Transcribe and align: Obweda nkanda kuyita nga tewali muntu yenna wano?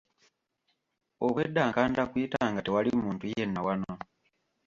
Obweda 1.25 1.61
nkanda 1.69 2.01
kuyita 2.11 2.41
nga 2.51 2.61
tewali 2.65 2.89
muntu 3.03 3.23
yenna 3.33 3.59
wano? 3.65 3.93